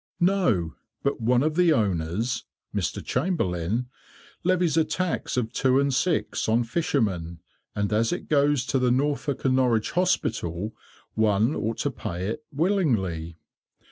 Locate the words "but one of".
1.03-1.55